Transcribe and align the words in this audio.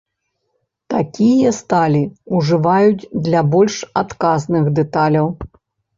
Такія 0.93 1.51
сталі 1.57 2.01
ўжываюць 2.37 3.07
для 3.27 3.45
больш 3.53 3.75
адказных 4.03 4.63
дэталяў. 4.81 5.27